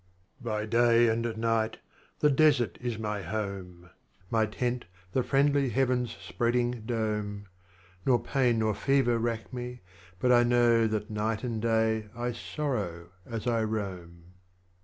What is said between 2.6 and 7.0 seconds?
is my home, My Tent the friendly Heavens' spreading